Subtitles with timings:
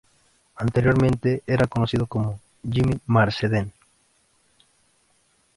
[0.55, 3.71] Anteriormente era conocido como Jimmy Marsden.